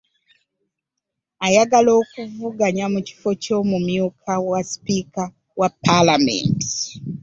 [1.45, 5.23] Ayagala okuvuganya ku kifo ky'omumyuka wa Sipiika
[5.59, 6.73] wa palamenti